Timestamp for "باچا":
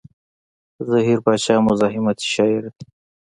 1.25-1.55